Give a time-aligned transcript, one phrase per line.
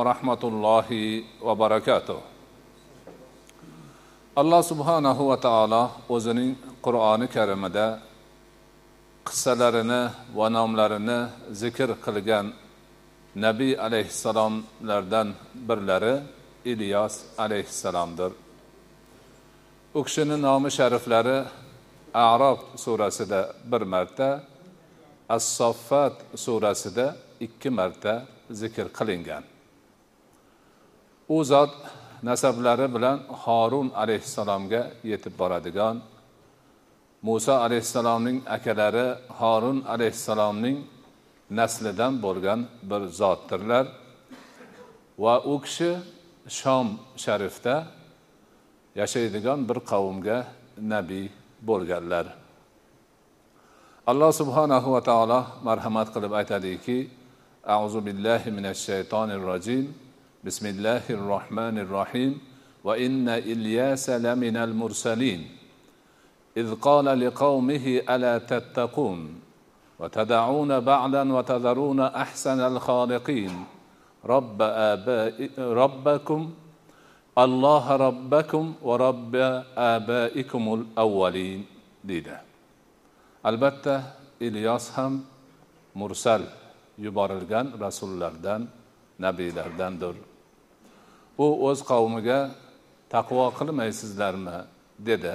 [0.00, 2.20] rahmatullohi va barakatuh.
[4.40, 5.82] Alloh subhanahu va taolo
[6.14, 7.86] o'zining qur'oni karimida
[9.28, 10.02] qissalarini
[10.38, 11.18] va nomlarini
[11.62, 12.46] zikr qilgan
[13.44, 15.28] nabiy alayhissalomlardan
[15.68, 16.14] birlari
[16.72, 18.32] ilyos alayhissalomdir.
[19.98, 21.38] U kishini nomi shariflari
[22.14, 23.40] arob surasida
[23.70, 24.28] bir marta
[25.36, 27.06] assoffat surasida
[27.46, 28.14] ikki marta
[28.60, 29.51] zikr qilingan.
[31.28, 31.72] U zot
[32.22, 35.96] nasablari bilan horun alayhissalomga yetib boradigan
[37.22, 39.06] muso alayhissalomning akalari
[39.38, 40.78] horun alayhissalomning
[41.50, 43.86] naslidan bo'lgan bir zotdirlar.
[45.18, 45.90] Va u kishi
[46.58, 46.86] shom
[47.24, 47.74] sharifda
[49.00, 50.38] yashaydigan bir qavmga
[50.92, 51.26] nabiy
[51.68, 52.26] bo'lganlar.
[54.10, 56.98] Alloh subhanahu va taolo marhamat qilib aytadiki
[57.76, 59.84] auzu billahi minash shaytonir rojim.
[60.44, 62.40] بسم الله الرحمن الرحيم
[62.84, 65.40] وإن إلياس لمن المرسلين
[66.56, 69.40] إذ قال لقومه ألا تتقون
[69.98, 73.64] وتدعون بعلا وتذرون أحسن الخالقين
[74.24, 74.62] رب
[75.58, 76.40] ربكم
[77.38, 79.34] الله ربكم ورب
[79.76, 81.66] آبائكم الأولين
[82.04, 82.40] ديدا
[83.46, 84.02] البتة
[84.42, 85.24] إلياس هم
[85.96, 86.44] مرسل
[86.98, 88.68] yuborilgan rasullardan
[89.18, 90.14] nabiylardandir
[91.38, 92.40] u o'z qavmiga
[93.14, 94.58] taqvo qilmaysizlarmi?
[95.08, 95.34] dedi.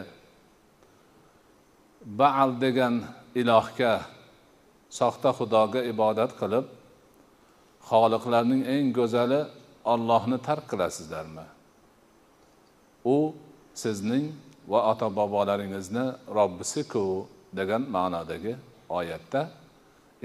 [2.19, 2.95] Baal degan
[3.41, 3.93] ilohga
[4.99, 6.65] soxta xudoga ibodat qilib
[7.89, 9.41] xoliqlarning eng go'zali
[9.93, 11.45] ollohni tark qilasizlarmi?
[13.15, 13.17] U
[13.81, 14.25] sizning
[14.71, 16.05] va ota bobolaringizni
[16.37, 17.03] robbisiku
[17.59, 18.53] degan ma'nodagi
[18.99, 19.41] oyatda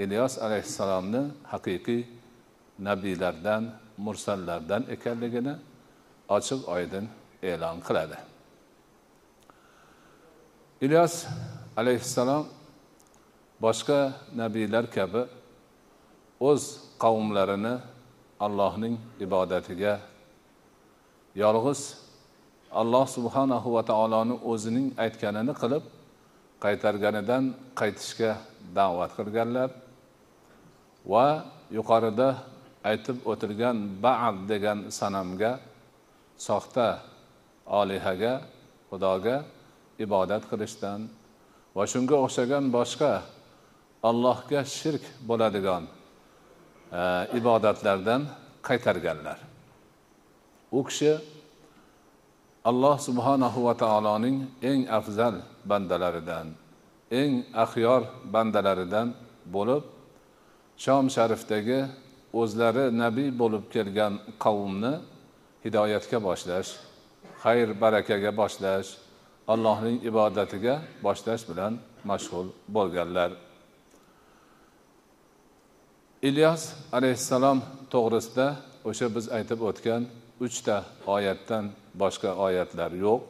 [0.03, 1.23] ilyos alayhissalomni
[1.53, 2.01] haqiqiy
[2.87, 3.63] nabiylardan
[3.97, 5.55] mursallardan ekanligini
[6.35, 7.05] ochiq oydin
[7.43, 8.17] e'lon qiladi.
[10.85, 11.25] Ilyos
[11.77, 12.45] alayhissalom
[13.61, 13.99] boshqa
[14.41, 15.23] nabiylar kabi
[16.49, 16.63] o'z
[17.03, 17.75] qavmlarini
[18.45, 18.95] allohning
[19.25, 19.93] ibodatiga
[21.43, 21.81] yolg'iz
[22.81, 25.83] alloh subhanahu va taoloni o'zining aytganini qilib
[26.63, 27.43] qaytarganidan
[27.79, 28.31] qaytishga
[28.77, 29.69] da'vat qilganlar
[31.11, 31.27] va
[31.77, 32.29] yuqorida
[32.89, 35.51] aytib o'tilgan baal degan sanamga
[36.47, 36.87] soxta
[37.79, 38.33] olihaga
[38.89, 39.37] xudoga
[40.05, 40.99] ibodat qilishdan
[41.75, 43.13] va shunga o'xshagan boshqa
[44.09, 45.83] allohga shirk bo'ladigan
[46.99, 47.01] e,
[47.39, 48.21] ibodatlardan
[48.67, 49.39] qaytarganlar.
[50.77, 51.13] U kishi
[52.69, 54.37] alloh subhanahu va taoloning
[54.69, 55.35] eng afzal
[55.69, 56.47] bandalaridan
[57.11, 57.31] eng
[57.63, 58.01] axyor
[58.33, 59.07] bandalaridan
[59.55, 59.83] bo'lib
[60.83, 61.79] shom sharifdagi
[62.41, 64.13] o'zlari nabiy bo'lib kelgan
[64.43, 64.93] qavmni
[65.65, 66.69] hidoyatga boshlash
[67.43, 68.89] xayr barakaga boshlash
[69.53, 71.73] allohning ibodatiga boshlash bilan
[72.09, 73.31] mashg'ul bo'lganlar.
[76.29, 76.63] Ilyos
[76.97, 77.59] alayhissalom
[77.93, 78.47] to'g'risida
[78.89, 80.01] o'sha biz aytib o'tgan
[80.45, 80.75] uchta
[81.15, 81.65] oyatdan
[82.01, 83.21] boshqa oyatlar yo'q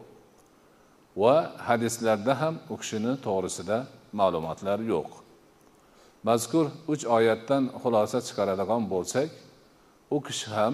[1.22, 1.36] va
[1.68, 3.78] hadislarda ham u kishini to'g'risida
[4.20, 5.23] ma'lumotlar yo'q.
[6.24, 9.30] Mazkur uch oyatdan xulosa chiqaradigan bo'lsak
[10.16, 10.74] u kishi ham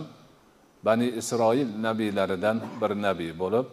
[0.86, 3.66] bani isroil nabiylaridan bir nabiy bo'lib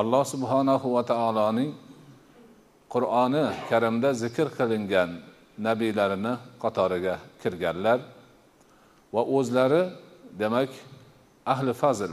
[0.00, 1.70] alloh subhanahu va taoloning
[2.94, 5.10] qur'oni karimda zikr qilingan
[5.66, 7.98] nabiylarini qatoriga kirganlar
[9.14, 9.82] va o'zlari
[10.42, 10.70] demak
[11.52, 12.12] ahli fazl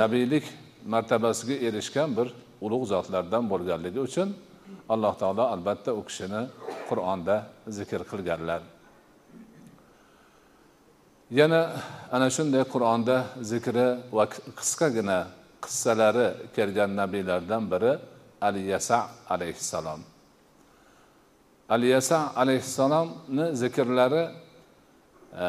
[0.00, 0.44] nabiylik
[0.92, 2.28] martabasiga erishgan bir
[2.64, 4.28] ulug' zotlardan bo'lganligi uchun
[4.94, 6.42] alloh taolo albatta u kishini
[6.90, 7.36] qur'onda
[7.78, 8.62] zikr qilganlar.
[11.30, 11.62] Yana
[12.12, 13.16] ana shunday qur'onda
[13.50, 13.86] zikri
[14.16, 14.24] va
[14.58, 15.18] qisqagina
[15.64, 17.92] qissalari kelgan nabiylardan biri
[18.40, 18.98] ali yasa
[19.34, 20.00] alayhissalom.
[21.68, 24.24] Ali yasa alayhissalomni zikrlari
[25.44, 25.46] e,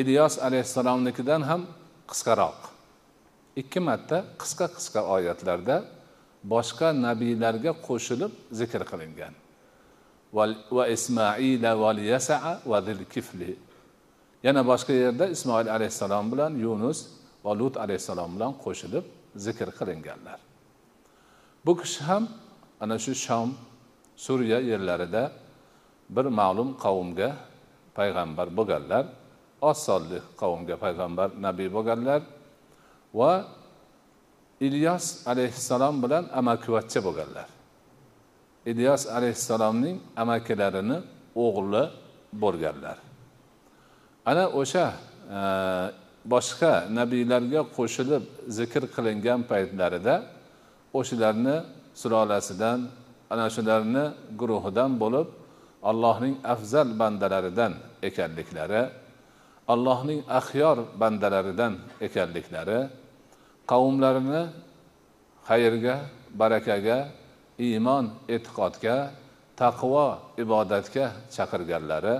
[0.00, 1.62] ilyos alayhissalomnikidan ham
[2.10, 2.58] qisqaroq.
[3.56, 5.76] Ikki marta qisqa qisqa oyatlarda
[6.52, 9.41] boshqa nabiylarga qo'shilib zikr qilingan.
[10.32, 11.36] Va واليسع
[11.82, 12.80] val yasaa va
[14.42, 16.98] yana boshqa yerda ismoil alayhissalom bilan yunus
[17.44, 19.04] va lut alayhissalom bilan qo'shilib
[19.36, 20.38] zikr qilinganlar.
[21.66, 22.24] Bu kishi ham
[22.80, 23.48] ana shu shom
[24.16, 25.22] suriya yerlarida
[26.14, 27.30] bir ma'lum qavmga
[27.98, 29.04] payg'ambar bo'lganlar
[29.68, 32.20] oz sonli qavmga payg'ambar nabiy bo'lganlar
[33.18, 33.32] va
[34.66, 37.48] ilyos alayhissalom bilan amakivachcha bo'lganlar.
[38.70, 40.98] Ilyos alayhissalomning amakilarini
[41.44, 41.84] o'g'li
[42.42, 42.98] bo'lganlar
[44.30, 44.86] ana o'sha
[45.36, 45.40] e,
[46.32, 48.24] boshqa nabiylarga qo'shilib
[48.58, 50.14] zikr qilingan paytlarida
[50.98, 51.56] o'shalarni
[52.00, 52.78] sulolasidan
[53.32, 54.04] ana shularni
[54.40, 55.28] guruhidan bo'lib
[55.90, 57.72] allohning afzal bandalaridan
[58.08, 58.82] ekanliklari
[59.72, 61.72] allohning axyor bandalaridan
[62.06, 62.80] ekanliklari
[63.70, 64.42] qavmlarini
[65.48, 65.96] xayrga
[66.40, 66.98] barakaga
[67.66, 68.04] iymon
[68.34, 68.96] e'tiqodga
[69.62, 70.06] taqvo
[70.42, 71.04] ibodatga
[71.34, 72.16] chaqirganlari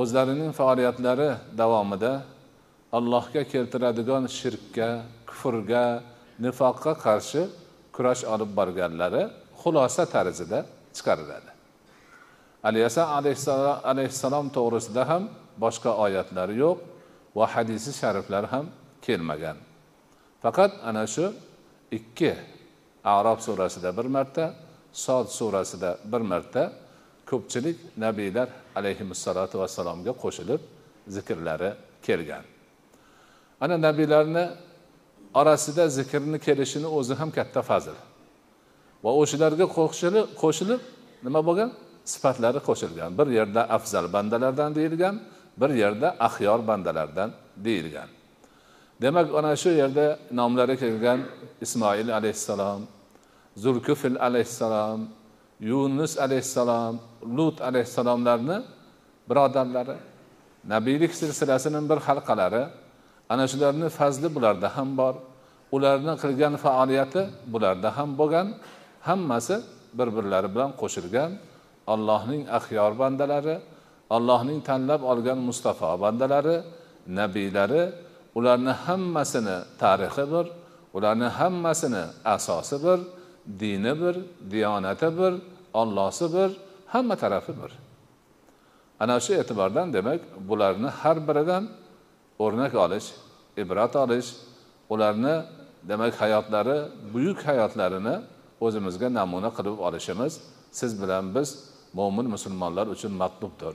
[0.00, 1.30] o'zlarining faoliyatlari
[1.60, 2.12] davomida
[2.98, 4.88] allohga keltiradigan shirkka
[5.28, 5.84] kufrga
[6.44, 7.42] nifoqqa qarshi
[7.94, 9.22] kurash olib borganlari
[9.60, 10.58] xulosa tarzida
[10.96, 11.50] chiqariladi.
[12.68, 13.02] Aliyasa
[13.90, 15.22] alayhissalom to'g'risida ham
[15.64, 16.78] boshqa oyatlar yo'q
[17.38, 18.66] va hadisi shariflar ham
[19.06, 19.56] kelmagan.
[20.42, 21.26] Faqat ana shu
[21.98, 22.32] ikki
[23.04, 24.54] arob surasida bir marta
[24.92, 26.72] sod surasida bir marta
[27.30, 30.60] ko'pchilik nabiylar alayhissalotu vassalomga qo'shilib
[31.08, 31.70] zikrlari
[32.02, 32.44] kelgan.
[33.60, 34.44] Ana nabiylarni
[35.34, 37.96] orasida zikrni kelishini o'zi ham katta fazil
[39.04, 40.80] va o'shalarga qo'shilib qo'shilib
[41.26, 41.70] nima bo'lgan?
[42.04, 43.10] Sifatlari qo'shilgan.
[43.18, 45.20] Bir yerda afzal bandalardan deyilgan
[45.60, 48.08] bir yerda axyor bandalardan deyilgan.
[49.02, 50.06] Demak ana shu yerda
[50.38, 51.20] nomlari kelgan
[51.64, 52.80] ismoil alayhissalom
[53.62, 55.00] zulkufil alayhissalom
[55.70, 56.94] yunus alayhissalom
[57.36, 58.58] lut alayhissalomlarni
[59.28, 59.96] birodarlari
[60.72, 62.62] nabiylik silsilasining bir halqalari
[63.32, 65.14] ana shularni fazli bularda ham bor
[65.76, 67.22] ularni qilgan faoliyati
[67.52, 68.46] bularda ham bo'lgan
[69.08, 69.56] hammasi
[69.98, 71.30] bir birlari bilan qo'shilgan
[71.94, 73.56] allohning axyor bandalari
[74.16, 76.56] allohning tanlab olgan mustafo bandalari
[77.18, 77.82] nabiylari
[78.34, 80.46] ularni hammasini tarixi bir
[80.94, 83.00] ularni hammasini asosi bir
[83.60, 84.16] dini bir
[84.50, 85.34] diyonati bir
[85.74, 86.50] ollosi bir
[86.86, 87.72] hamma tarafi bir.
[89.00, 91.68] Ana shu e'tibordan demak bularni har biridan
[92.38, 93.08] o'rnak olish
[93.56, 94.28] ibrat olish
[94.90, 95.42] ularni
[95.82, 96.78] demak hayotlari
[97.14, 98.14] buyuk hayotlarini
[98.60, 100.32] o'zimizga namuna qilib olishimiz
[100.70, 101.48] siz bilan biz
[101.92, 103.74] mo'min musulmonlar uchun matlubdir.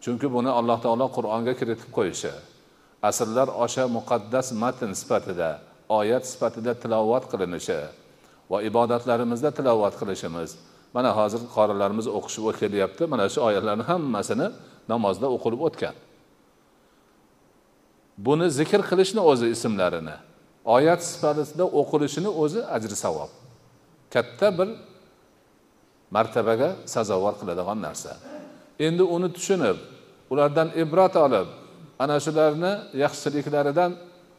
[0.00, 2.32] Chunki buni alloh taolo qur'onga kiritib qo'yishi
[3.02, 7.80] asrlar osha muqaddas matn sifatida oyat sifatida tilovat qilinishi
[8.50, 10.50] va ibodatlarimizda tilovat qilishimiz.
[10.94, 14.46] Mana hozir qorilarimiz o'qishib kelyapti mana shu oyatlarni hammasini
[14.88, 15.94] namozda o'qilib o'tgan.
[18.26, 20.16] Buni zikr qilishni o'zi ismlarini
[20.76, 23.30] oyat sifatida o'qilishini o'zi ajri savob.
[24.14, 24.68] Katta bir
[26.16, 28.12] martabaga sazovor qiladigan narsa.
[28.86, 29.76] Endi uni tushunib
[30.32, 31.48] ulardan ibrat olib
[31.98, 32.72] ana shularni
[33.02, 33.92] yaxshiliklaridan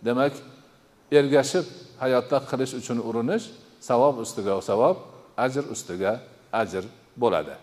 [0.06, 0.34] demak
[1.12, 1.66] ergashib
[2.04, 3.46] hayotda qilish uchun urinish
[3.90, 4.98] savob ustiga savob
[5.46, 6.12] ajr ustiga
[6.62, 6.84] ajr
[7.22, 7.56] bo'ladi.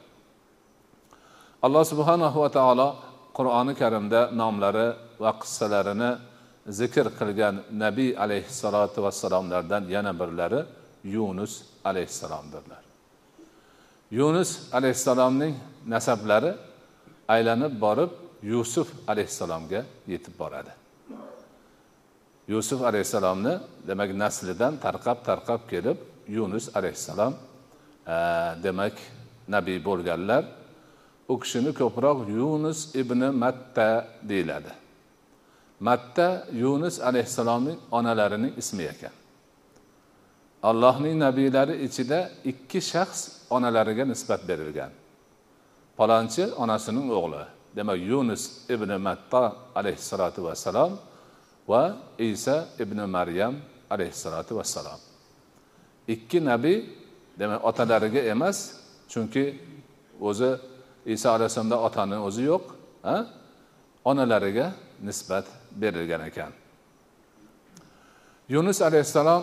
[1.66, 2.88] Alloh subhanahu va taolo
[3.38, 4.88] qur'oni karimda nomlari
[5.22, 6.10] va qissalarini
[6.80, 10.60] zikr qilgan nabiy alayhissalotu vassalomlardan yana birlari
[11.14, 11.52] yunus
[11.88, 12.82] alayhissalomdirlar.
[14.18, 15.54] Yunus alayhissalomning
[15.94, 16.52] nasablari
[17.34, 18.10] aylanib borib
[18.44, 20.70] yusuf alayhissalomga yetib boradi.
[22.48, 23.58] Yusuf alayhissalomni
[23.88, 25.96] demak naslidan tarqab tarqab kelib
[26.28, 27.34] yunus alayhissalom
[28.06, 28.16] e,
[28.64, 28.92] demak
[29.48, 30.44] nabiy bo'lganlar
[31.28, 34.72] u kishini ko'proq yunus ibn matta deyiladi.
[35.80, 39.14] Matta yunus alayhissalomning onalarining ismi ekan.
[40.62, 43.20] Allohning nabiylari ichida ikki shaxs
[43.50, 44.92] onalariga nisbat berilgan.
[45.96, 47.53] Palonchi onasining o'g'li.
[47.76, 50.98] Demak yunus ibn matta alayhissalotu vassalom
[51.68, 53.54] va isa ibn maryam
[53.90, 55.00] alayhissalotu vassalom.
[56.08, 56.84] Ikki nabiy
[57.38, 58.58] demak otalariga emas
[59.08, 59.58] chunki
[60.20, 60.50] o'zi
[61.06, 62.64] iso alayhissalomda otani o'zi yo'q
[64.04, 65.46] onalariga nisbat
[65.80, 66.52] berilgan ekan.
[68.48, 69.42] Yunus alayhissalom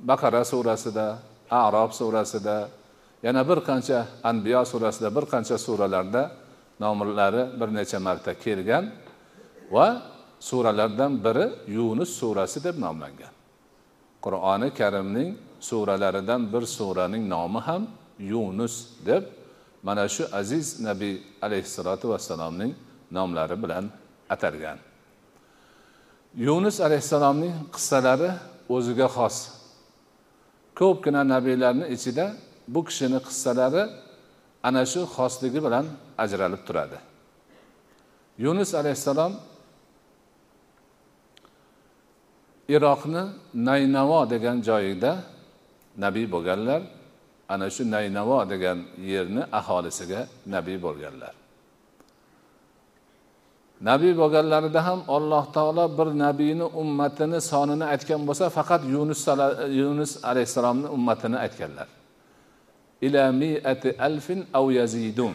[0.00, 1.18] baqara surasida
[1.50, 2.68] arob surasida
[3.22, 6.41] yana bir qancha anbiyo surasida bir qancha suralarda
[6.80, 8.84] nomlari bir necha marta kelgan
[9.70, 10.02] va
[10.40, 13.32] suralardan biri yunus surasi deb nomlangan.
[14.24, 17.82] Qur'oni karimning suralaridan bir suraning nomi ham
[18.18, 18.74] yunus
[19.06, 19.22] deb
[19.82, 22.74] mana shu aziz nabiy alayhissalotu vassalomning
[23.10, 23.84] nomlari bilan
[24.30, 24.78] atalgan.
[26.36, 28.30] Yunus alayhissalomning qissalari
[28.68, 29.36] o'ziga xos.
[30.74, 32.26] Ko'pgina nabiylarni ichida
[32.68, 33.82] bu kishini qissalari
[34.62, 35.86] ana shu xosligi bilan
[36.24, 36.98] ajralib turadi.
[38.44, 39.32] Yunus alayhissalom
[42.74, 43.22] iroqni
[43.68, 45.12] naynavo degan joyida
[46.04, 46.82] nabiy bo'lganlar
[47.52, 48.78] ana shu naynavo degan
[49.12, 50.20] yerni aholisiga
[50.54, 51.34] nabiy bo'lganlar.
[53.90, 59.20] Nabiy bo'lganlarida ham alloh taolo bir nabiyni ummatini sonini aytgan bo'lsa faqat yunus
[59.80, 61.88] yunus alayhissalomni ummatini aytganlar.
[63.02, 65.34] Ila miati alfin av yazidun.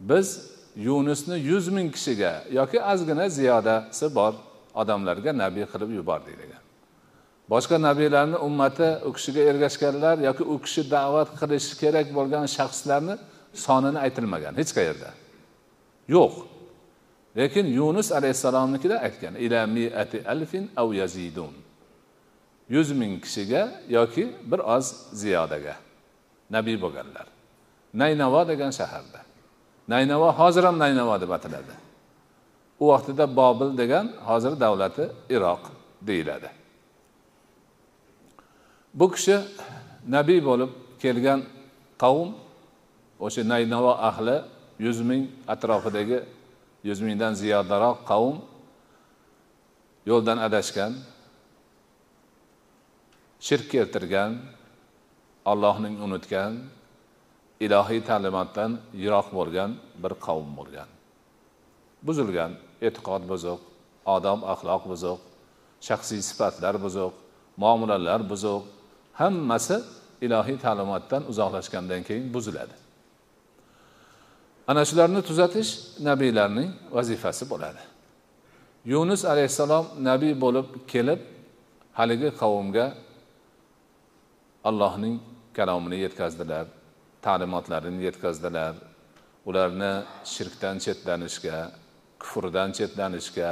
[0.00, 0.28] Biz
[0.76, 4.34] yunusni yuz ming kishiga yoki ozgina ziyodasi bor
[4.74, 6.62] odamlarga nabiy qilib yubordik degan.
[7.50, 13.14] Boshqa nabiylarni ummati u kishiga ergashganlar yoki u kishi da'vat qilishi kerak bo'lgan shaxslarni
[13.64, 15.10] sonini aytilmagan hech qayerda.
[16.16, 16.34] Yo'q.
[17.38, 21.52] Lekin yunus alayhissalomnikida aytgan ila miati alfin av yazidun.
[22.68, 25.74] Yuz ming kishiga yoki bir oz ziyodaga.
[26.50, 27.26] Nabiy bo'lganlar.
[27.94, 29.20] Naynavo degan shaharda.
[29.88, 31.74] Naynavo hozir ham naynavo deb ataladi.
[32.80, 35.62] U vaqtida bobil degan hozir davlati iroq
[36.08, 36.50] deyiladi.
[38.94, 39.36] Bu kishi
[40.08, 40.70] nabiy bo'lib
[41.02, 41.40] kelgan
[42.02, 42.28] qavm
[43.26, 44.36] o'sha naynavo ahli
[44.78, 46.18] yuz ming atrofidagi
[46.88, 48.36] yuz mingdan ziyodaroq qavm
[50.10, 50.92] yo'ldan adashgan
[53.46, 54.30] shirk keltirgan
[55.50, 56.52] allohning unutgan
[57.64, 58.70] ilohiy ta'limotdan
[59.02, 59.70] yiroq bo'lgan
[60.02, 60.88] bir qavm bo'lgan.
[62.06, 62.52] Buzilgan
[62.86, 63.60] e'tiqod buzuq
[64.16, 65.20] odob axloq buzuq
[65.88, 67.12] shaxsiy sifatlar buzuq
[67.62, 68.62] muomalalar buzuq
[69.20, 69.76] hammasi
[70.26, 72.74] ilohiy ta'limotdan uzoqlashgandan keyin buziladi.
[74.70, 75.70] Ana shularni tuzatish
[76.08, 77.82] nabiylarning vazifasi bo'ladi.
[78.92, 81.20] Yunus alayhissalom nabiy bo'lib kelib
[81.98, 82.86] haligi qavmga
[84.68, 85.16] allohning
[85.58, 86.66] kalomini yetkazdilar
[87.26, 88.74] ta'limotlarini yetkazdilar.
[89.48, 89.92] Ularni
[90.34, 91.58] shirkdan chetlanishga
[92.22, 93.50] kufrdan chetlanishga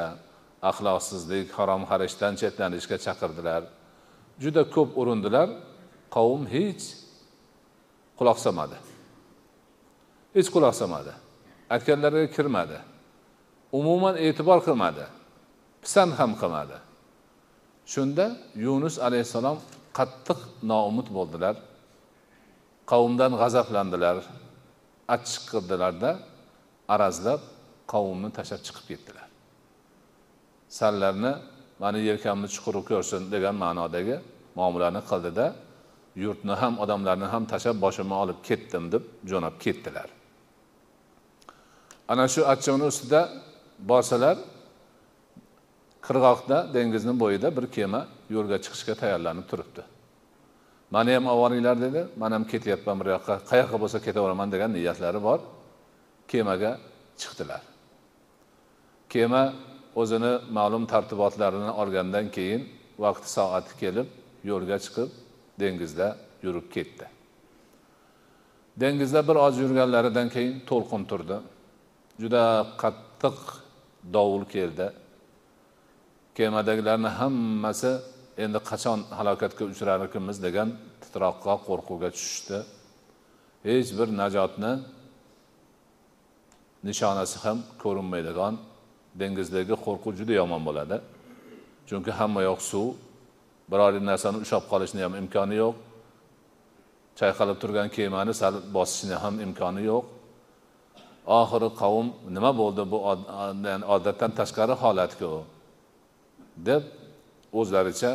[0.71, 3.63] axloqsizlik harom xarishdan chetlanishga chaqirdilar.
[4.43, 5.49] Juda ko'p urindilar
[6.17, 6.85] qavm hech
[8.19, 8.79] quloq solmadi.
[10.37, 11.13] Hech quloq solmadi.
[11.75, 12.79] Aytganlariga kirmadi.
[13.79, 15.05] Umuman e'tibor qilmadi.
[15.83, 16.77] Pisand ham qilmadi.
[17.93, 18.27] Shunda
[18.67, 19.59] yunus alayhissalom
[19.99, 21.55] qattiq noumid bo'ldilar.
[22.91, 24.17] Qavmdan g'azablandilar.
[25.15, 26.11] Achchiq qildilarda
[26.95, 27.41] arazlab
[27.93, 29.29] qavmni tashlab chiqib ketdilar.
[30.79, 31.33] Sanlarni
[31.83, 34.17] mani yelkamni chuquri ko'rsin degan ma'nodagi
[34.59, 35.47] muomalani qildida
[36.25, 40.09] yurtni ham odamlarni ham tashlab boshimni olib ketdim deb jo'nab ketdilar.
[42.13, 43.21] Ana shu achchig'ini ustida
[43.91, 44.37] borsalar
[46.07, 48.01] qirg'oqda dengizni bo'yida bir kema
[48.35, 49.83] yo'lga chiqishga tayyorlanib turibdi.
[50.95, 55.21] Mani ham olib boringlar dedi man ham ketyapman bir yoqqa qayoqqa bo'lsa ketaveraman degan niyatlari
[55.29, 55.39] bor.
[56.31, 56.73] Kemaga
[57.21, 57.63] chiqdilar.
[59.13, 59.43] Kema
[60.01, 62.63] o'zini ma'lum tartibotlarini olgandan keyin
[63.05, 64.09] vaqti soati kelib
[64.51, 65.11] yo'lga chiqib
[65.61, 66.09] dengizda
[66.45, 67.07] yurib ketdi.
[68.83, 71.37] Dengizda bir oz yurganlaridan keyin to'lqin turdi.
[72.23, 72.43] Juda
[72.83, 73.39] qattiq
[74.15, 74.87] dovul keldi.
[76.37, 77.93] Kemadagilarni hammasi
[78.43, 80.69] endi qachon halokatga uchrarkanmiz degan
[81.03, 82.59] titroqqa qo'rquvga tushishdi.
[83.67, 84.73] Hech bir najotni
[86.89, 88.55] nishonasi ham ko'rinmaydigan
[89.21, 90.97] dengizdagi qo'rquv juda yomon bo'ladi.
[91.89, 92.87] Chunki hamma yoq suv
[93.71, 95.75] biror narsani ushlab qolishni ham imkoni yo'q.
[97.21, 100.05] Chayqalib turgan kemani sal bosishni ham imkoni yo'q.
[101.41, 102.99] Oxiri qavm nima bo'ldi bu
[103.95, 105.31] odatdan tashqari holatku?
[106.57, 106.83] deb
[107.59, 108.13] o'zlaricha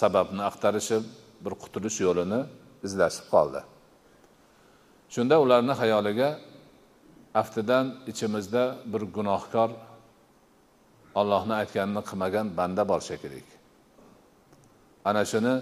[0.00, 1.04] sababni axtarishib
[1.44, 2.40] bir qutulish yo'lini
[2.86, 3.60] izlashib qoldi.
[5.14, 6.28] Shunda ularni xayoliga
[7.40, 8.62] aftidan ichimizda
[8.92, 9.70] bir gunohkor
[11.20, 13.42] ollohni aytganini qilmagan banda bor shekilli
[15.08, 15.54] ana shuni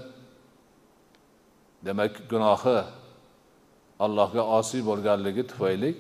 [1.87, 2.79] demak gunohi
[4.05, 5.91] allohga osiy bo'lganligi tufayli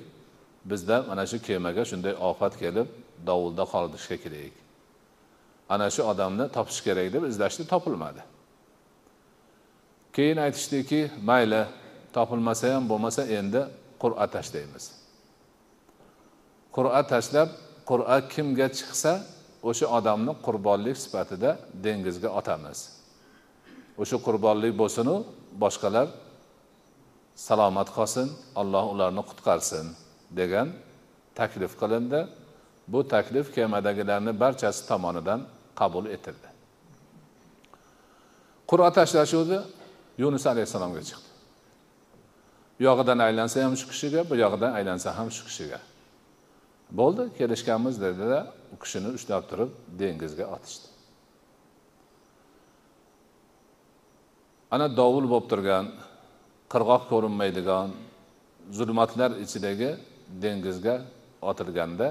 [0.71, 2.89] bizda mana shu kemaga shunday ofat kelib
[3.29, 4.62] dovulda qoldi kerak
[5.75, 8.23] ana shu odamni topish kerak deb izlashdi topilmadi.
[10.17, 11.63] Keyin aytishdiki mayli
[12.17, 13.63] topilmasa ham bo'lmasa endi
[14.03, 14.85] qur'a tashlaymiz.
[16.77, 17.49] Qur'a tashlab
[17.91, 19.13] qur'a kimga chiqsa
[19.69, 21.51] o'sha odamni qurbonlik sifatida
[21.85, 22.79] dengizga otamiz.
[24.03, 25.15] O'sha qurbonlik bo'lsinu
[25.63, 26.09] boshqalar
[27.49, 28.29] salomat qolsin
[28.61, 29.87] alloh ularni qutqarsin
[30.39, 30.69] degan
[31.39, 32.21] taklif qilindi.
[32.93, 35.41] Bu taklif kemadagilarni barchasi tomonidan
[35.81, 36.49] qabul etildi.
[38.71, 39.59] Qur'a tashlashuvdi
[40.19, 41.29] yunus alayhissalomga chiqdi.
[42.79, 45.79] Bu yog'idan aylansa ham shu kishiga bu yog'idan aylansa ham shu kishiga.
[46.99, 48.39] Bo'ldi kelishganmiz dedida
[48.75, 50.87] u kishini ushlab turib dengizga otishdi.
[54.75, 55.85] Ana dovul bo'lib turgan
[56.73, 57.89] qirg'oq ko'rinmaydigan
[58.79, 59.91] zulmatlar ichidagi
[60.43, 60.95] dengizga
[61.51, 62.09] otilganda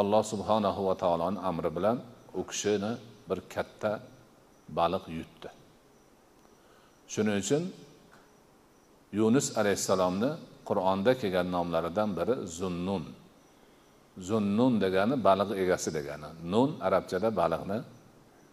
[0.00, 1.96] alloh subhanahu va taoloni amri bilan
[2.34, 2.92] u kishini
[3.28, 4.00] bir katta
[4.78, 5.48] baliq yutdi.
[7.12, 7.62] Shuning uchun
[9.12, 10.30] yunus alayhissalomni
[10.68, 13.04] qur'onda kelgan nomlaridan biri zunnun.
[14.28, 16.28] Zunnun degani baliq egasi degani.
[16.52, 17.78] Nun arabchada baliqni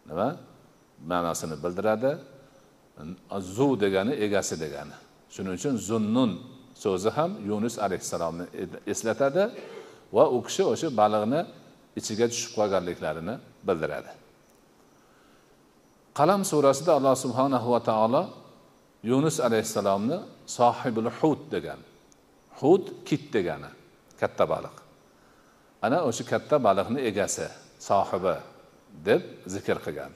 [0.08, 0.30] nima?
[1.10, 2.12] Ma'nosini bildiradi.
[3.56, 4.96] Zu degani egasi degani.
[5.34, 6.32] Shuning uchun zunnun
[6.84, 8.46] so'zi ham yunus alayhissalomni
[8.92, 9.44] eslatadi
[10.16, 11.40] va u kishi o'sha baliqni
[12.00, 13.36] ichiga tushib qolganliklarini
[13.68, 14.12] bildiradi.
[16.18, 18.24] Qalam surasida alloh subhanahu va taolo
[19.12, 20.18] yunus alayhissalomni
[20.58, 21.80] sohibul hud degan
[22.60, 23.70] hud kit degani
[24.20, 24.75] katta baliq.
[25.86, 27.48] Ana o'sha katta baliqni egasi
[27.89, 28.36] sohibi
[29.08, 29.22] deb
[29.54, 30.12] zikr qilgan.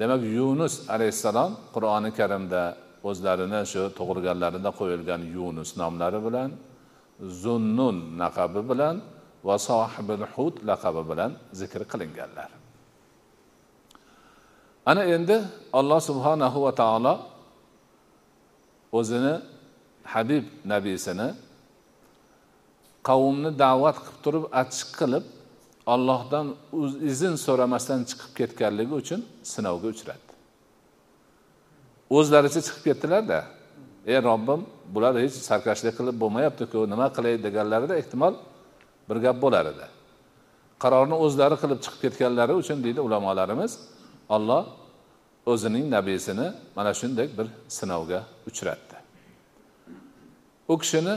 [0.00, 2.62] Demak yunus alayhissalom qur'oni karimda
[3.08, 6.50] o'zlarini shu tug'ilganlarida qo'yilgan yunus nomlari bilan
[7.42, 8.96] zunnun laqabi bilan
[9.48, 12.50] va sohibil hud laqabi bilan zikr qilinganlar.
[14.90, 15.36] Ana endi
[15.78, 17.14] alloh subhanahu va taolo
[18.98, 19.34] o'zini
[20.12, 21.28] habib nabiysini
[23.08, 25.24] qavmni da'vat qilib turib achchiq qilib
[25.94, 26.46] ollohdan
[27.12, 29.20] izn so'ramasdan chiqib ketganligi uchun
[29.52, 30.32] sinovga uchratdi.
[32.18, 33.38] O'zlaricha chiqib ketdilarda
[34.12, 34.60] ey robbim
[34.94, 37.34] bular hech sarkashlik qilib bo'lmayaptiku nima qilay?
[37.46, 38.34] deganlarida ehtimol
[39.10, 39.86] bir gap bo'lar edi.
[40.82, 43.72] Qarorni o'zlari qilib chiqib ketganlari uchun deydi ulamolarimiz
[44.36, 44.64] olloh
[45.52, 46.46] o'zining nabiysini
[46.76, 48.96] mana shunday bir sinovga uchratdi.
[50.72, 51.14] U kishini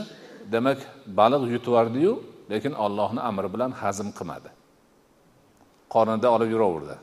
[0.52, 2.12] demak baliq yutib yubordiyu
[2.52, 4.50] lekin ollohni amri bilan hazm qilmadi.
[5.94, 6.96] Qornida olib yuraverdi.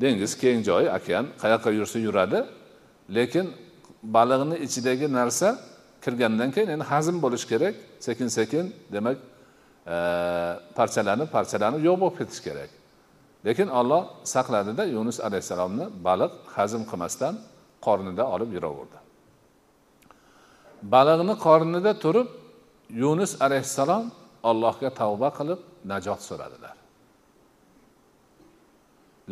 [0.00, 2.40] Dengiz keng joy okean qayoqqa yursa yuradi
[3.16, 3.46] lekin
[4.02, 5.48] baliqni ichidagi narsa
[6.06, 7.74] kirgandan keyin endi hazm bo'lishi kerak.
[8.06, 8.64] Sekin sekin
[8.94, 9.16] demak
[9.94, 9.96] e,
[10.78, 12.70] parchalanib parchalanib yo'q bo'lib ketishi kerak.
[13.46, 14.02] Lekin olloh
[14.34, 17.34] saqladida yunus alayhissalomni baliq hazm qilmasdan
[17.86, 18.98] qornida olib yuraverdi.
[20.94, 22.28] Baliqni qornida turib
[23.02, 24.04] yunus alayhissalom
[24.50, 25.60] allohga tavba qilib
[25.92, 26.76] najot so'radilar.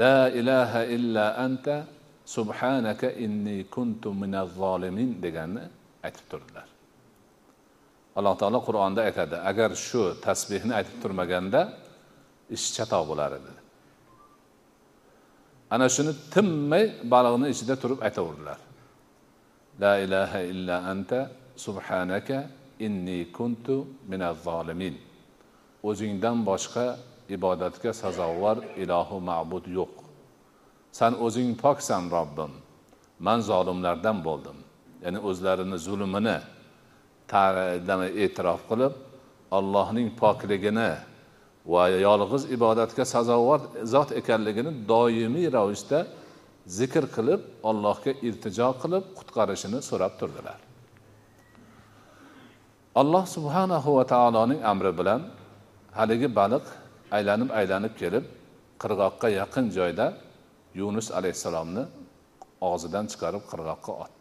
[0.02, 1.76] La ilaha illa anta
[2.36, 5.64] subhanaka inni kuntu minaz zolimin deganni
[6.06, 6.68] aytib turdilar.
[8.18, 11.60] Alloh taolo qur'onda aytadi agar shu tasbehni aytib turmaganda
[12.56, 13.54] ish chatoq bo'lar edi
[15.74, 18.58] ana shuni tinmay baliqni ichida turib aytaverdilar.
[19.82, 21.18] La ilaha illa anta
[21.64, 22.38] subhanaka
[22.86, 23.76] inni kuntu
[24.10, 24.94] minaz zolimin
[25.88, 26.86] o'zingdan boshqa
[27.36, 29.94] ibodatga sazovor ilohu ma'bud yo'q.
[30.98, 32.52] San o'zing poksan robbim.
[33.26, 34.58] Man zolimlardan bo'ldim.
[35.04, 36.38] Ya'ni o'zlarini zulmini
[38.24, 38.94] e'tirof qilib
[39.58, 40.90] allohning pokligini
[41.72, 43.60] va yolg'iz ibodatga sazovor
[43.94, 45.98] zot ekanligini doimiy ravishda
[46.78, 47.40] zikr qilib
[47.70, 50.58] allohga iltijo qilib qutqarishini so'rab turdilar.
[53.00, 55.20] Alloh subhanahu va taoloning amri bilan
[55.98, 56.64] haligi baliq
[57.16, 58.24] aylanib aylanib kelib
[58.82, 60.06] qirg'oqqa yaqin joyda
[60.80, 61.84] yunus alayhissalomni
[62.68, 64.13] og'zidan chiqarib qirg'oqqa otdi.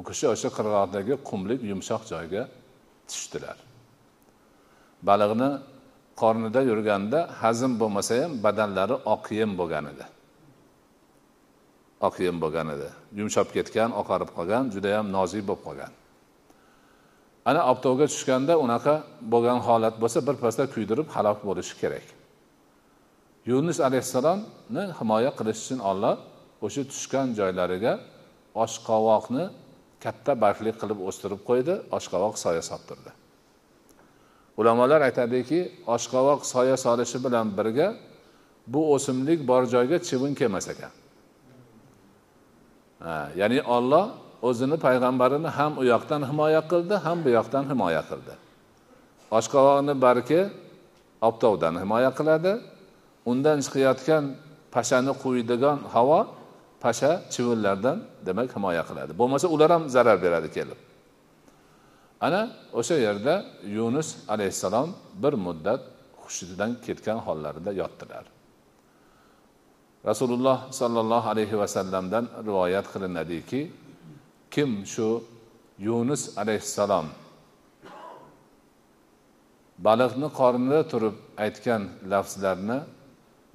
[0.00, 2.42] U kishi o'sha qirg'oqdagi qumlik yumshoq joyga
[3.10, 3.58] tushdilar.
[5.08, 5.50] Baliqni
[6.20, 10.06] qornida yurganda hazm bo'lmasa ham badanlari oqyem bo'lgan edi.
[12.08, 12.88] Oqyem bo'lgan edi.
[13.20, 15.92] Yumshab ketgan oqarib qolgan judayam nozik bo'lib qolgan.
[17.50, 18.94] Ana obtovga tushganda unaqa
[19.32, 22.06] bo'lgan holat bo'lsa birpasda kuydirib halok bo'lishi kerak.
[23.50, 26.16] Yunus alayhissalomni himoya qilish uchun olloh
[26.66, 27.92] o'sha tushgan joylariga
[28.64, 29.44] oshqovoqni
[30.04, 33.10] katta barglik qilib o'stirib qo'ydi oshqovoq soya solib turdi
[34.60, 35.60] ulamolar aytadiki
[35.94, 37.88] oshqovoq soya solishi bilan birga
[38.72, 40.92] bu o'simlik bor joyga chivin kelmas ekan.
[43.40, 44.04] Ya'ni olloh
[44.48, 48.34] o'zini payg'ambarini ham u yoqdan himoya qildi ham bu yoqdan himoya qildi.
[49.38, 50.42] Oshqovoqni bargi
[51.28, 52.52] obtovdan himoya qiladi
[53.30, 54.24] undan chiqayotgan
[54.74, 56.20] pashani quydigan havo
[56.82, 59.12] pasha chivinlardan demak himoya qiladi.
[59.20, 60.78] Bo'lmasa ular ham zarar beradi kelib.
[62.26, 62.42] Ana
[62.80, 63.34] o'sha yerda
[63.76, 64.88] yunus alayhissalom
[65.22, 65.80] bir muddat
[66.22, 68.24] hushidan ketgan hollarida yotdilar.
[70.10, 73.60] Rasululloh sollallohu alayhi vasallamdan rivoyat qilinadiki
[74.54, 75.08] kim shu
[75.78, 77.06] yunus alayhissalom
[79.86, 82.78] baliqni qornida turib aytgan lafzlarni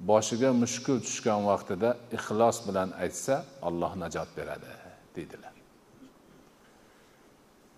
[0.00, 4.72] boshiga mushkul tushgan vaqtida ixlos bilan aytsa alloh najot beradi
[5.16, 5.54] deydilar.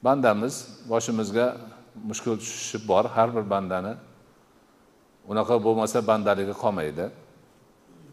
[0.05, 0.55] Bandamiz
[0.91, 1.57] boshimizga
[2.11, 3.95] mushkul tushishi bor har bir bandani.
[5.29, 7.11] Unaqa bo'lmasa bandaligi qolmaydi.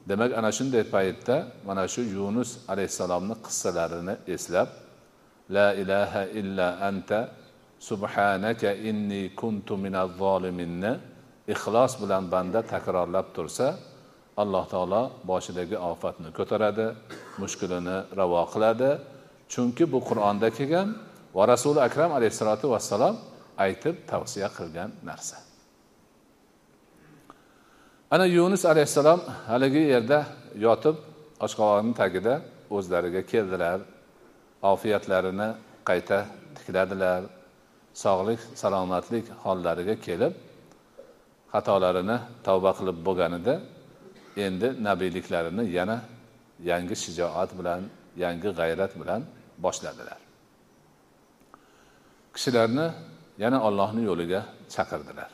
[0.10, 4.70] Demak ana shunday paytda mana shu yunus alayhissalomni qissalarini eslab
[5.50, 7.30] la ilaha illa anta
[7.80, 10.92] subhanaka inni kuntu minaz zoliminni
[11.54, 13.68] ixlos bilan banda takrorlab tursa
[14.42, 16.88] alloh taolo boshidagi ofatni ko'taradi
[17.42, 18.90] mushkulini ravo qiladi.
[19.54, 20.88] Chunki bu qur'onda kelgan
[21.38, 23.16] va rasuli akram alayhissalotu vassalom
[23.66, 25.38] aytib tavsiya qilgan narsa.
[28.14, 29.20] Ana yunus alayhissalom
[29.50, 30.20] haligi yerda
[30.66, 30.96] yotib
[31.46, 32.34] oshqovoqni tagida
[32.76, 33.80] o'zlariga keldilar.
[34.74, 35.50] Ofiyatlarini
[35.90, 36.18] qayta
[36.58, 37.22] tikladilar.
[38.04, 40.34] Sog'lik salomatlik hollariga kelib
[41.54, 42.18] xatolarini
[42.48, 43.54] tavba qilib bo'lganida
[44.38, 46.02] endi nabiyliklarini yana
[46.70, 47.82] yangi shijoat bilan
[48.24, 49.22] yangi g'ayrat bilan
[49.64, 50.20] boshladilar.
[52.34, 52.88] Kishilarni
[53.44, 54.42] yana ollohni yo'liga
[54.74, 55.30] chaqirdilar.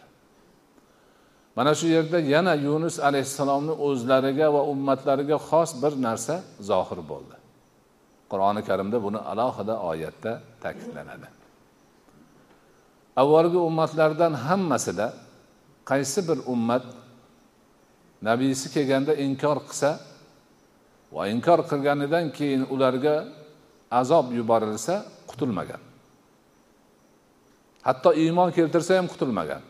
[1.55, 6.35] Mana shu yerda yana yunus alayhissalomni o'zlariga va ummatlariga xos bir narsa
[6.69, 7.35] zohir bo'ldi.
[8.31, 10.31] Qur'oni karimda buni alohida oyatda
[10.63, 11.27] ta'kidlanadi.
[13.21, 15.07] Avvalgi ummatlardan hammasida
[15.89, 16.83] qaysi bir ummat
[18.21, 19.99] nabiysi kelganda inkor qilsa
[21.15, 23.15] va inkor qilganidan keyin ularga
[23.91, 24.95] azob yuborilsa
[25.29, 25.81] qutulmagan.
[27.87, 29.61] Hatto iymon keltirsa ham qutulmagan.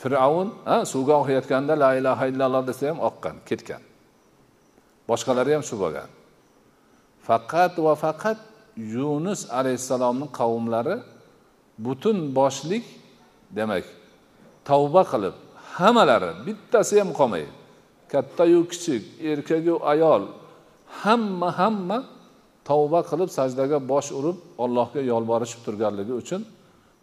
[0.00, 0.48] Fir'avn
[0.92, 3.82] suvga oqayotganda la ilaha illalloh desa ham oqqan ketgan.
[5.08, 6.08] Boshqalari ham shu bo'lgan.
[7.26, 8.38] Faqat va faqat
[8.76, 10.96] yunus alayhissalomni qavmlari
[11.78, 12.84] butun boshlik
[13.56, 13.84] demak
[14.64, 15.34] tavba qilib
[15.78, 17.52] hammalari bittasi ham qolmaydi.
[18.12, 20.22] Kattayu kichik erkaku ayol
[21.02, 21.98] hamma hamma
[22.68, 26.42] tavba qilib sajdaga bosh urib allohga yolborishib turganligi uchun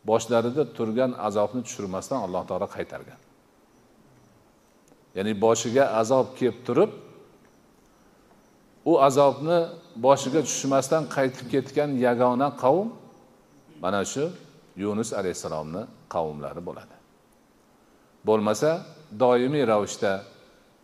[0.10, 3.20] boshlarida turgan azobni tushirmasdan alloh taolo qaytargan.
[5.18, 6.92] Ya'ni boshiga azob kelib turib
[8.92, 9.60] u azobni
[10.06, 12.88] boshiga tushmasdan qaytib ketgan yagona qavm
[13.84, 14.24] mana shu
[14.84, 15.82] yunus alayhissalomni
[16.14, 16.99] qavmlari bo'ladi.
[18.28, 18.72] Bo'lmasa
[19.22, 20.14] doimiy ravishda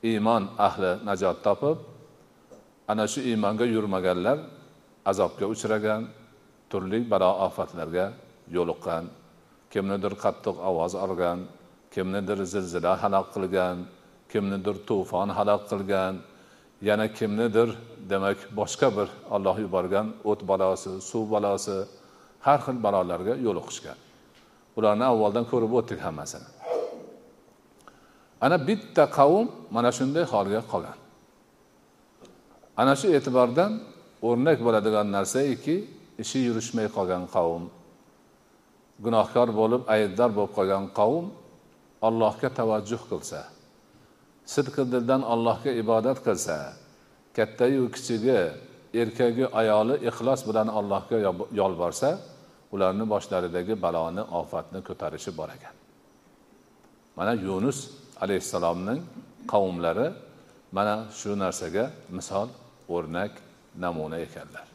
[0.09, 1.77] iymon ahli najot topib
[2.91, 4.37] ana shu iymonga yurmaganlar
[5.11, 6.01] azobga uchragan
[6.71, 8.05] turli balo ofatlarga
[8.55, 9.03] yo'liqqan
[9.73, 11.39] kimnidir qattiq ovoz olgan
[11.93, 13.77] kimnidir zilzila halok qilgan
[14.31, 16.13] kimnidir to'fon halok qilgan
[16.87, 17.69] yana kimnidir
[18.11, 21.77] demak boshqa bir olloh yuborgan o't balosi suv balosi
[22.45, 23.97] har xil balolarga yo'liqishgan.
[24.77, 26.47] Ularni avvaldan ko'rib o'tdik hammasini.
[28.45, 30.97] Ana bitta qavm mana shunday holga qolgan.
[32.81, 33.71] Ana shu e'tibordan
[34.27, 35.75] o'rnak bo'ladigan narsaiki
[36.23, 37.63] ishi yurishmay qolgan qavm
[39.05, 41.25] gunohkor bo'lib aybdor bo'lib qolgan qavm
[42.07, 43.41] allohga tavajjuh qilsa
[44.53, 46.57] sidqi dildan allohga ibodat qilsa
[47.37, 48.39] kattayu kichigi
[49.01, 51.17] erkagi ayoli ixlos bilan allohga
[51.59, 52.09] yolborsa
[52.73, 55.75] ularni boshlaridagi baloni ofatni ko'tarishi bor ekan.
[57.17, 57.79] Mana yunus
[58.23, 59.01] alayhissalomning
[59.51, 60.07] qavmlari
[60.71, 62.47] mana shu narsaga misol
[62.95, 63.31] o'rnak
[63.83, 64.67] namuna ekanlar.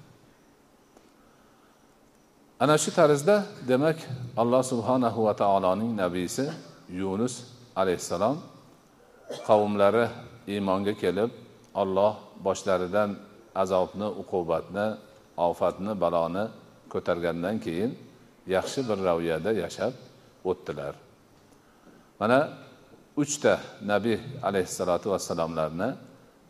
[2.61, 3.37] Ana shu tarzda
[3.69, 3.99] demak
[4.37, 6.45] alloh subhanahu va taoloning nabiysi
[7.01, 7.35] yunus
[7.77, 8.37] alayhissalom
[9.49, 10.07] qavmlari
[10.53, 11.31] iymonga kelib
[11.83, 12.15] olloh
[12.47, 13.11] boshlaridan
[13.63, 14.87] azobni uqubatni
[15.49, 16.45] ofatni baloni
[16.93, 17.93] ko'targandan keyin
[18.57, 19.93] yaxshi bir raviyada yashab
[20.51, 20.95] o'tdilar.
[22.21, 22.39] Mana
[23.17, 25.89] uchta nabiy alayhissalotu vassalomlarni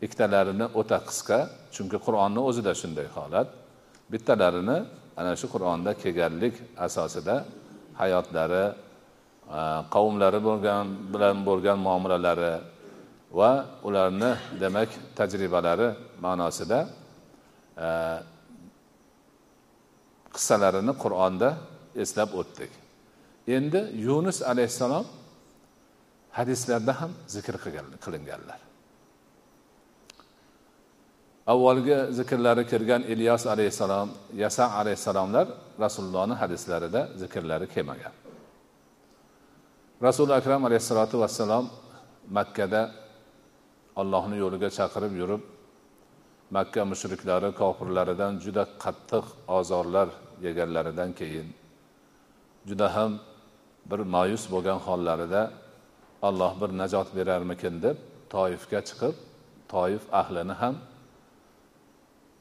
[0.05, 1.38] ikkitalarini o'ta qisqa
[1.75, 3.49] chunki qur'onni o'zida shunday holat.
[4.12, 4.79] Bittalarini
[5.20, 6.55] ana shu qur'onda kelganlik
[6.87, 7.35] asosida
[8.01, 8.64] hayotlari
[9.94, 12.55] qavmlari bo'lgan bilan bo'lgan muomalalari
[13.38, 13.51] va
[13.88, 15.88] ularni demak tajribalari
[16.25, 16.79] ma'nosida
[20.35, 21.49] qissalarini qur'onda
[22.03, 22.70] eslab o'tdik.
[23.57, 25.05] Endi yunus alayhissalom
[26.38, 27.57] hadislarda ham zikr
[28.05, 28.61] qilinganlar.
[31.53, 34.09] Avvalgi zikrlari kirgan ilyos alayhissalom
[34.43, 35.47] yasa alayhissalomlar
[35.85, 38.12] rasulullohni hadislarida zikrlari kelmagan.
[40.03, 41.64] Rasuli akram alayhissalotu vassalom
[42.31, 42.83] makkada
[44.01, 45.43] allohni yo'liga chaqirib yurib
[46.57, 49.25] makka mushriklari kofirlaridan juda qattiq
[49.59, 50.09] ozorlar
[50.47, 51.49] yeganlaridan keyin
[52.69, 53.12] juda ham
[53.90, 55.43] bir ma'yus bo'lgan hollarida
[56.22, 57.96] alloh bir najot berarmikin deb
[58.35, 59.14] toifga chiqib
[59.72, 60.74] toif ahlini ham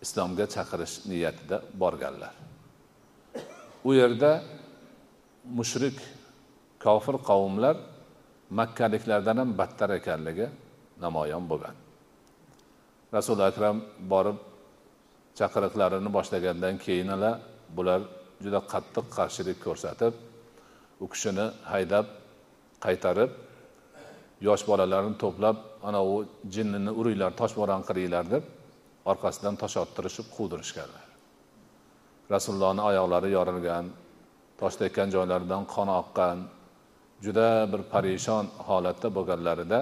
[0.06, 2.34] islomga chaqirish niyatida borganlar.
[3.88, 4.32] U yerda
[5.60, 5.98] mushrik
[6.86, 7.76] kofir qavmlar
[8.60, 10.48] makkaliklardan ham battar ekanligi
[11.04, 11.76] namoyon bo'lgan.
[13.16, 13.78] Rasuli akram
[14.14, 14.38] borib
[15.40, 17.32] chaqiriqlarini boshlagandan keyinala
[17.78, 18.02] bular
[18.44, 20.14] juda qattiq qarshilik ko'rsatib
[21.04, 22.06] u kishini haydab
[22.86, 23.32] qaytarib
[24.48, 25.58] yosh bolalarni to'plab
[25.90, 26.18] anavi u
[26.56, 28.44] jinnini uringlar toshbo'ron qilinglar deb
[29.12, 31.06] orqasidan tosh ottirishib quvdirishganlar.
[32.34, 33.86] Rasulullohni oyoqlari yorilgan
[34.60, 36.38] tosh tekkan joylaridan qon oqqan
[37.26, 39.80] juda bir parishon holatda bo'lganlarida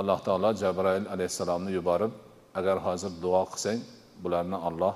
[0.00, 2.12] alloh taolo jabroil alayhissalomni yuborib
[2.58, 3.78] agar hozir duo qilsang
[4.22, 4.94] bularni olloh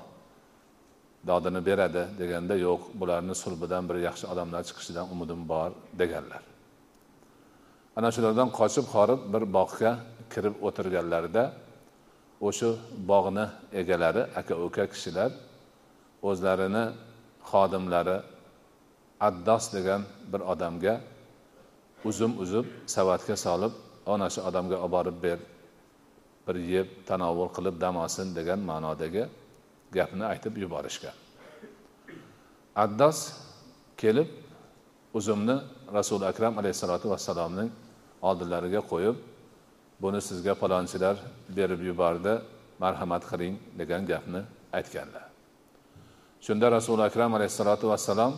[1.29, 5.69] dodini beradi deganda yo'q bularni sulbidan bir yaxshi odamlar chiqishidan umidim bor
[6.01, 6.52] deganlar.
[7.97, 9.91] Ana shulardan qochib horib bir bog'ga
[10.33, 11.43] kirib o'tirganlarida
[12.47, 12.69] o'sha
[13.11, 13.45] bog'ni
[13.81, 15.31] egalari aka uka kishilar
[16.29, 16.85] o'zlarini
[17.49, 18.17] xodimlari
[19.27, 20.01] addos degan
[20.31, 20.95] bir odamga
[22.09, 23.73] uzum uzib savatga solib
[24.13, 25.39] ana shu odamga olib borib ber
[26.45, 29.23] bir yeb tanovul qilib dam olsin degan ma'nodagi
[29.97, 31.15] gapni aytib yuborishgan.
[32.83, 33.17] Addos
[34.01, 34.29] kelib
[35.13, 35.55] uzumni
[35.97, 37.69] rasuli akram alayhissalotu vassalomning
[38.29, 39.15] oldilariga qo'yib
[40.03, 41.15] buni sizga palonchilar
[41.57, 42.33] berib yubordi
[42.83, 44.41] marhamat qiling degan gapni
[44.77, 45.25] aytganlar.
[46.45, 48.33] Shunda rasuli akram alayhissalotu vassalom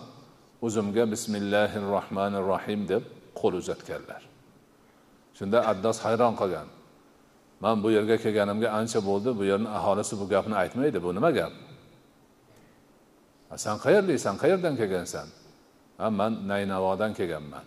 [0.68, 3.04] uzumga bismillahi rohmanir rohim deb
[3.40, 4.22] qo'l uzatganlar.
[5.38, 6.68] Shunda addos hayron qolgan.
[7.64, 11.54] Man bu yerga kelganimga ancha bo'ldi bu yerni aholisi bu gapni aytmaydi bu nima gap?
[13.64, 15.28] San qayerliksan qayerdan kelgansan?
[15.98, 17.66] Ha man naynavodan kelganman.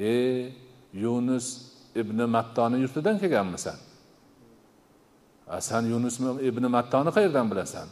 [0.00, 0.12] E
[1.02, 1.46] yunus
[2.00, 3.78] ibn mattoni yurtidan kelganmisan?
[5.54, 6.16] A san yunus
[6.50, 7.88] ibn mattoni qayerdan bilasan?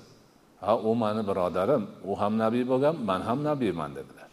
[0.64, 4.30] Ha u mani birodarim u ham nabiy bo'lgan man ham nabiyman dedilar.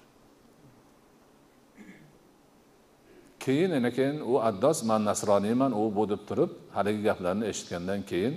[3.44, 8.34] Keyin ana keyin u addos man nasroniyman u bu deb turib haligi gaplarni eshitgandan keyin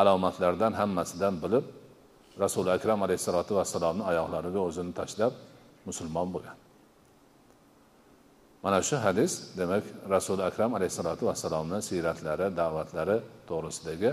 [0.00, 1.64] alomatlardan hammasidan bilib
[2.42, 5.32] rasuli akram alayhissalotu vassalomni oyoqlariga o'zini tashlab
[5.88, 6.63] musulmon bo'lgan.
[8.64, 13.16] Mana shu hadis demak rasuli akram alayhissalotu vassalomni siyratlari da'vatlari
[13.48, 14.10] to'g'risidagi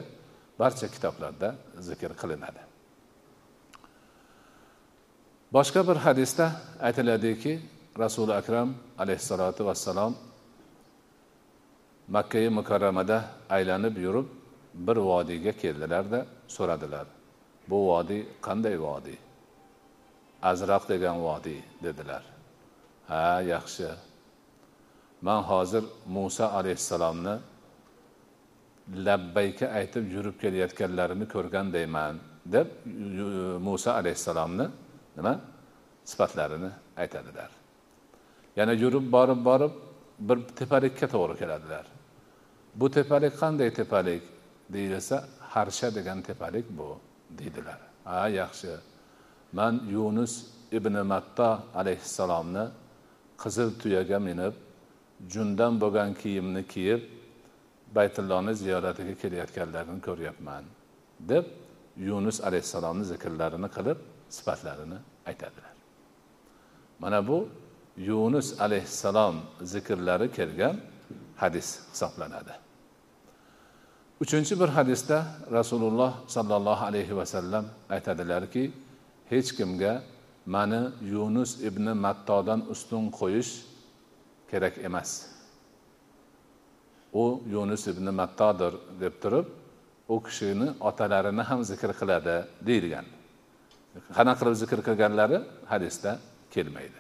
[0.60, 1.50] barcha kitoblarda
[1.88, 2.62] zikr qilinadi.
[5.56, 6.46] Boshqa bir hadisda
[6.88, 7.54] aytiladiki
[8.04, 8.70] rasuli akram
[9.04, 10.14] alayhissalotu vassalom
[12.16, 13.18] makkai mukarramada
[13.56, 14.28] aylanib yurib
[14.88, 16.20] bir vodiyga keldilarda
[16.56, 17.08] so'radilar
[17.70, 19.20] bu vodiy qanday vodiy?
[20.52, 22.24] Azroq degan vodiy dedilar.
[23.08, 24.11] Ha yaxshi.
[25.22, 27.36] Man hozir muso alayhissalomni
[29.06, 32.68] labbayka aytib yurib kelayotganlarini ko'rgandayman deb
[33.68, 34.66] muso alayhissalomni
[35.18, 35.34] nima?
[36.06, 37.50] Sifatlarini aytadilar.
[38.56, 39.74] Yana yurib borib borib
[40.20, 41.86] bir tepalikka to'g'ri keladilar.
[42.76, 44.24] Bu tepalik qanday tepalik?
[44.74, 47.80] Deyilsa harsha degan tepalik bu deydilar.
[48.04, 48.72] Ha yaxshi.
[49.54, 50.34] Man yunus
[50.72, 52.66] ibn matto alayhissalomni
[53.42, 54.54] qizil tuyaga minib
[55.30, 57.02] jundan bo'lgan kiyimni kiyib
[57.96, 60.64] baytullohni ziyoratiga kelayotganlarini ko'ryapman
[61.20, 61.46] deb
[61.98, 63.98] yunus alayhissalomni zikrlarini qilib
[64.30, 65.76] sifatlarini aytadilar.
[67.00, 67.48] Mana bu
[67.98, 70.76] yunus alayhissalom zikrlari kelgan
[71.36, 72.54] hadis hisoblanadi.
[74.22, 78.72] Uchinchi bir hadisda rasululloh sollallohu alayhi vasallam aytadilarki
[79.30, 80.04] hech kimga
[80.46, 83.52] mani yunus ibn mattodan ustun qo'yish
[84.52, 85.10] kerak emas.
[87.14, 89.48] U yunus ibn mattodir deb turib
[90.14, 92.36] u kishini otalarini ham zikr qiladi
[92.68, 93.08] deyilgan
[94.18, 95.38] qanaqa qilib zikr qilganlari
[95.72, 96.12] hadisda
[96.54, 97.00] kelmaydi.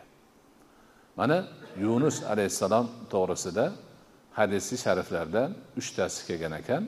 [1.19, 1.37] Mana
[1.85, 3.65] yunus alayhissalom to'g'risida
[4.39, 6.83] hadisi shariflardan uchtasi kelgan ekan.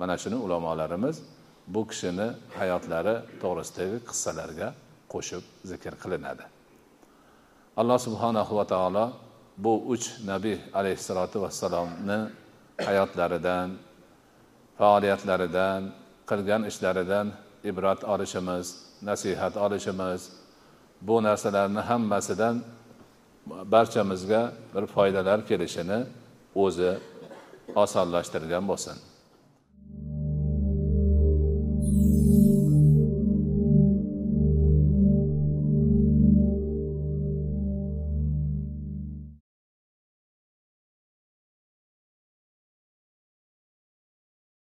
[0.00, 1.16] Mana shuni ulamolarimiz
[1.74, 4.68] bu kishini hayotlari to'g'risidagi qissalarga
[5.12, 6.44] qo'shib zikr qilinadi.
[7.80, 9.04] Alloh subhanahu va taolo
[9.64, 12.18] bu uch nabiy alayhissalotu vassalomni
[12.86, 13.68] hayotlaridan
[14.78, 15.80] faoliyatlaridan
[16.30, 17.26] qilgan ishlaridan
[17.70, 18.66] ibrat olishimiz
[19.08, 20.22] nasihat olishimiz
[21.00, 22.56] bu narsalarni hammasidan
[23.46, 25.98] barchamizga bir foydalar kelishini
[26.54, 26.92] o'zi
[27.74, 29.09] osonlashtirgan bo'lsin.